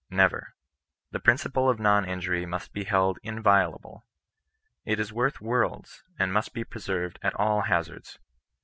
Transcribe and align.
Never, 0.09 0.55
The 1.11 1.19
principle 1.19 1.69
of 1.69 1.79
non 1.79 2.05
injury 2.09 2.47
must 2.47 2.73
be 2.73 2.85
held 2.85 3.19
inviolable. 3.21 4.03
It 4.83 4.99
is 4.99 5.13
worth 5.13 5.39
worlds, 5.39 6.01
and 6.17 6.33
must 6.33 6.55
be 6.55 6.63
preserved 6.63 7.19
at 7.21 7.35
all 7.35 7.61
hazards. 7.61 8.17